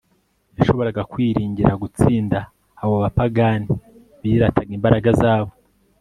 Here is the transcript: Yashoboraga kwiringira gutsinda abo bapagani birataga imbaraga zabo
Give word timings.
Yashoboraga 0.57 1.01
kwiringira 1.11 1.71
gutsinda 1.83 2.39
abo 2.81 2.95
bapagani 3.03 3.67
birataga 4.21 4.71
imbaraga 4.77 5.09
zabo 5.21 5.51